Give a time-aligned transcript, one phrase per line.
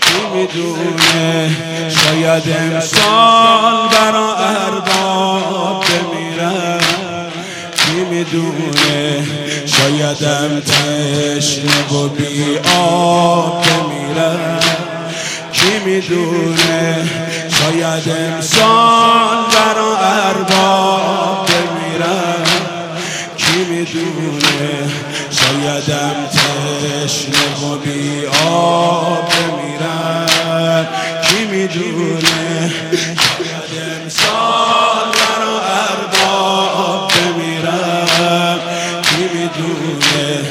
[0.00, 1.56] کی می‌دونه؟
[1.90, 6.80] شاید امسال برا ارباب بمیرم.
[7.76, 9.26] کی می‌دونه؟
[9.66, 14.60] شایدم تشنه و بی آب بمیرم.
[15.52, 17.10] کی می‌دونه؟
[17.50, 19.33] شاید امسال
[25.44, 30.88] شایدم تشنه و بی آب بمیرم
[31.22, 38.58] کی می‌دونه؟ شاید امسال برا ارباب بمیرم
[39.02, 40.44] کی می‌دونه؟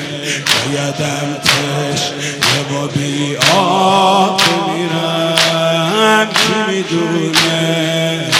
[0.47, 8.32] شایدم تشنه و بی آب بمیرم کی می‌دونه؟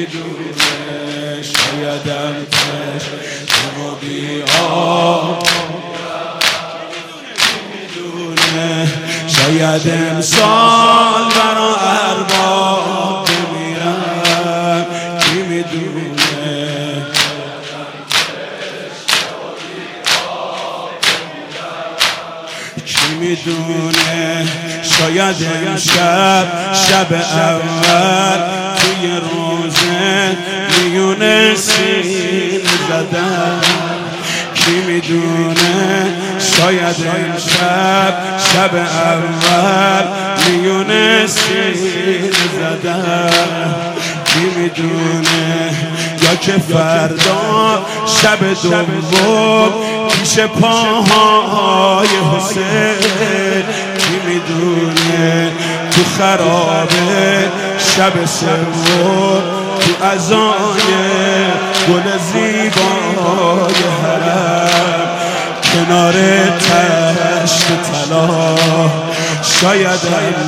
[0.00, 5.42] می‌دونه شایدم تشنه و بی آب
[7.72, 8.88] می‌دونه
[9.26, 14.86] شاید امسال برا ارباب بمیرم
[15.20, 17.06] کی می‌دونه
[22.86, 24.46] کی می‌دونه
[24.82, 26.46] شاید امشب
[26.88, 28.40] شب اول
[28.76, 29.49] توی روزه
[30.82, 33.60] میونه سین زدم
[34.54, 36.06] کی می‌دونه؟
[36.38, 38.14] شاید امشب
[38.52, 40.06] شب اول.
[40.48, 43.30] میونه سین زدم
[44.24, 45.70] کی می‌دونه؟
[46.22, 47.86] یا که فردا
[48.22, 49.70] شب دوم
[50.08, 53.62] پیش پاهای حسین.
[53.98, 55.50] کی می‌دونه؟
[55.90, 59.59] تو خرابه شب سوم.
[59.80, 60.80] تو ازای
[61.88, 65.08] گل زیبای حرم.
[65.62, 66.12] کنار
[66.58, 68.56] تشت طلا.
[69.42, 70.00] شاید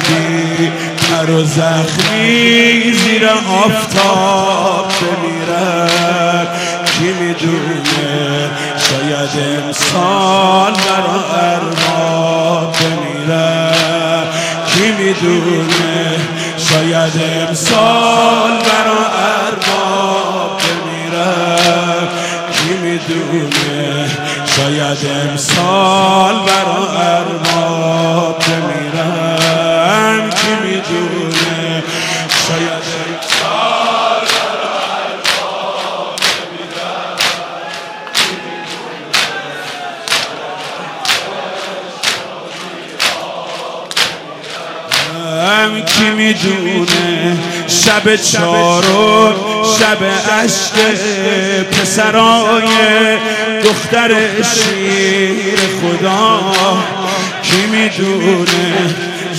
[0.09, 6.47] بی تر و زخمی زیر آفتاب بمیرم.
[6.85, 14.25] کی می‌دونه شاید امسال برا ارباب بمیرم.
[14.67, 16.21] کی می‌دونه
[16.73, 17.13] شاید
[17.49, 19.03] امسال برا
[19.47, 22.09] ارباب بمیرم
[22.53, 24.11] کی می‌دونه؟
[24.57, 31.83] شاید امسال برا ارباب بمیرم کی می‌دونه؟
[32.49, 34.02] شاید امسال
[45.43, 47.37] هم کی می‌دونه؟
[47.69, 49.35] شب چارم
[49.79, 50.05] شب
[50.45, 50.77] عشق
[51.71, 52.67] پسرای
[53.65, 54.11] دختر
[54.43, 56.41] شیر خدا.
[57.43, 58.95] کی می‌دونه؟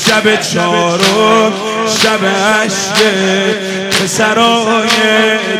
[0.08, 1.54] شب چارم
[2.04, 3.00] شب عشق
[3.90, 4.88] پسرای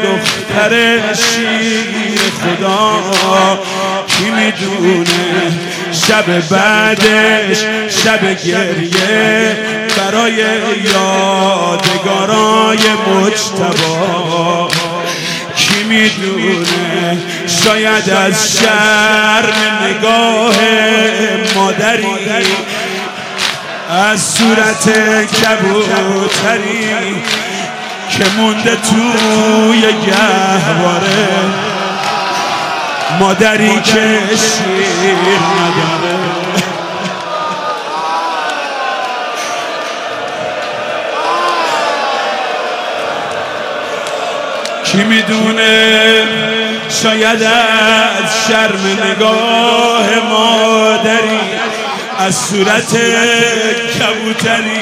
[0.04, 3.60] دختر شیر خدا.
[4.08, 5.04] کی می‌دونه؟
[6.08, 7.58] شب بعدش
[8.04, 9.83] شب گریه.
[10.04, 10.34] برای
[10.84, 14.70] یادگارای مجتبا
[15.56, 17.18] کی می‌دونه؟
[17.64, 19.54] شاید از شرم
[19.84, 20.56] نگاه
[21.56, 22.16] مادری
[23.90, 24.90] از صورت
[25.28, 27.16] کبوتری
[28.10, 31.28] که مونده توی گهواره.
[33.20, 36.33] مادری که شیر نداره.
[44.94, 46.24] کی می‌دونه؟
[46.90, 51.40] شاید از شرم نگاه مادری
[52.20, 52.98] از صورت
[54.00, 54.82] کبوتری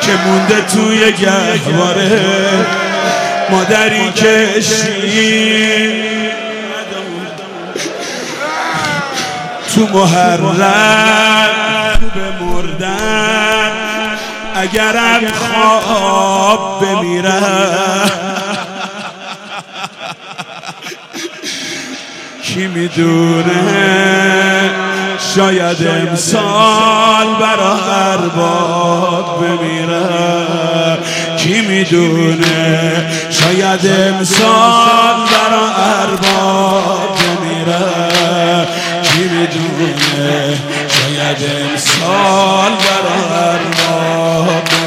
[0.00, 2.20] که مونده توی گهواره.
[3.50, 4.48] مادری که
[9.74, 11.20] تو محرم
[12.14, 13.72] به مردن
[14.54, 18.17] اگرم خواب بمیرم.
[22.58, 23.52] کی می‌دونه؟
[25.34, 27.78] شاید امسال برا
[28.12, 30.98] ارباب بمیرم
[31.36, 35.66] کی می‌دونه؟ شاید امسال برا
[36.02, 38.66] ارباب بمیرم
[39.02, 40.58] کی می‌دونه؟
[40.88, 43.18] شاید امسال برا
[43.54, 44.77] بمیرم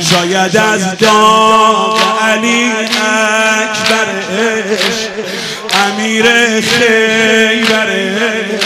[0.00, 2.70] شاید از داغ علی
[3.60, 5.08] اکبرش
[5.86, 6.24] امیر
[6.60, 8.60] خیبرش.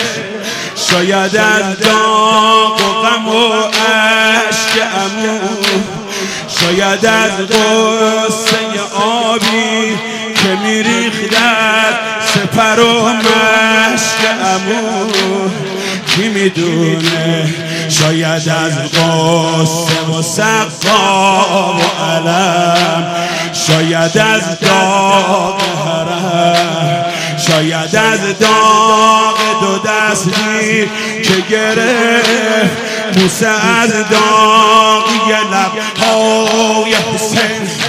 [0.90, 5.38] شاید از داغ و غم و عشق امو
[6.48, 8.56] شاید از غصه
[8.94, 9.98] آبی
[10.34, 15.10] که میریخ در سپر و مشک امو
[16.06, 23.06] کی می‌دونه؟ شاید از قصه و سقا و علم
[23.52, 27.04] شاید از داغ حرم
[27.46, 30.90] شاید از داغ دو دستی
[31.22, 37.83] که گرفت موسه از داغ یه لب های حسین.